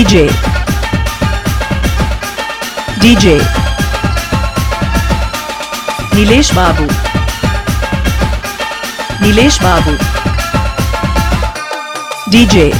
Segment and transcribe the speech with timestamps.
[0.00, 0.30] DJ
[3.02, 3.26] DJ
[6.14, 6.86] Nilesh Babu.
[9.20, 9.92] Nilesh Babu.
[12.32, 12.72] DJ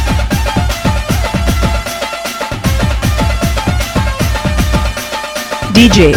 [5.77, 6.17] DJ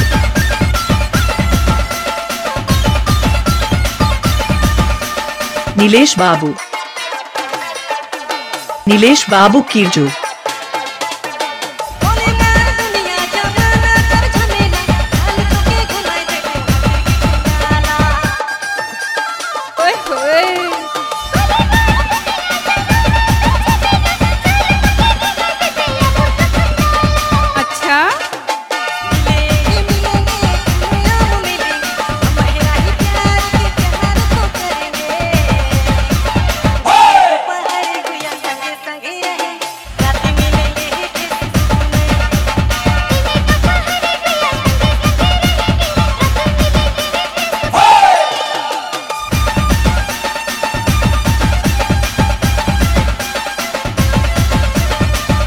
[5.76, 6.56] Nilesh Babu.
[8.88, 10.23] Nilesh Babu Kirju.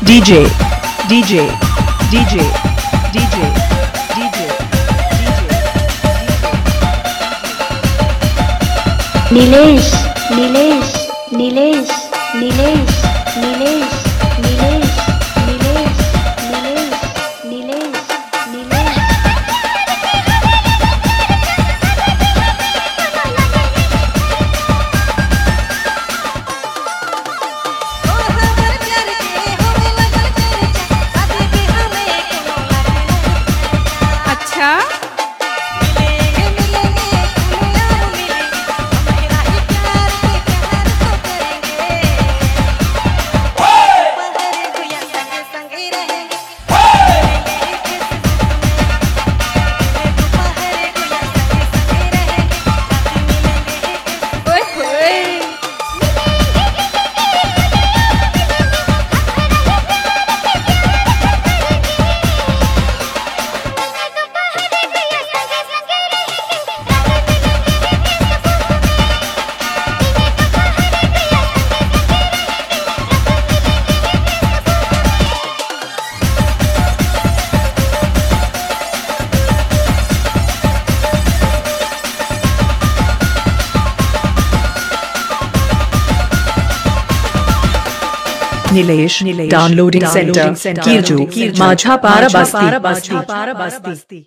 [0.06, 0.46] DJ,
[1.08, 1.50] DJ,
[2.10, 2.34] DJ, DJ,
[3.12, 3.36] DJ,
[4.14, 4.38] DJ,
[9.34, 9.90] Nilesh,
[10.30, 10.92] Nilesh,
[11.32, 11.90] Nilesh,
[12.38, 12.94] Nilesh,
[13.42, 13.85] Nilesh.
[88.76, 90.54] Nilesh downloading centre
[90.84, 91.18] कीर्जू
[91.58, 94.26] माझा पारा बस्ती